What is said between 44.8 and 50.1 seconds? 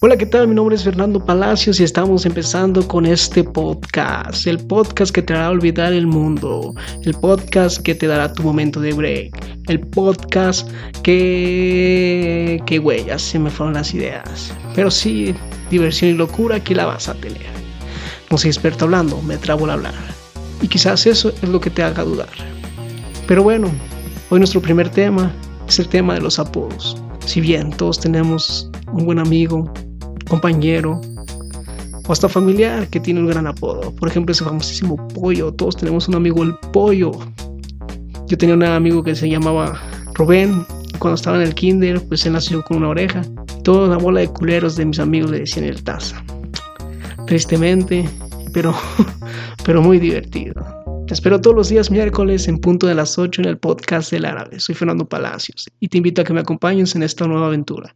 mis amigos le decían el taza. Tristemente, pero, pero muy